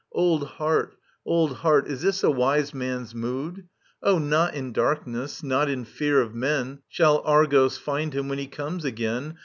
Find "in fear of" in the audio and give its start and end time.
5.69-6.33